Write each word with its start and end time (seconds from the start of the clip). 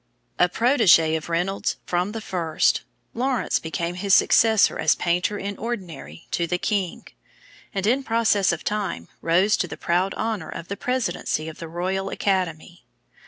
A 0.39 0.49
protégé 0.49 1.15
of 1.15 1.29
Reynolds 1.29 1.77
from 1.85 2.11
the 2.11 2.21
first, 2.21 2.81
Lawrence 3.13 3.59
became 3.59 3.93
his 3.93 4.15
successor 4.15 4.79
as 4.79 4.95
Painter 4.95 5.37
in 5.37 5.55
Ordinary 5.59 6.25
to 6.31 6.47
the 6.47 6.57
King, 6.57 7.05
and 7.71 7.85
in 7.85 8.03
process 8.03 8.51
of 8.51 8.63
time 8.63 9.09
rose 9.21 9.55
to 9.57 9.67
the 9.67 9.77
proud 9.77 10.15
honor 10.15 10.49
of 10.49 10.69
the 10.69 10.75
presidency 10.75 11.47
of 11.47 11.59
the 11.59 11.67
Royal 11.67 12.09
Academy. 12.09 12.83